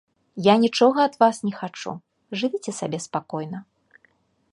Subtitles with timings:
[0.45, 1.93] Я нічога ад вас не хачу,
[2.41, 3.59] жывіце сабе спакойна.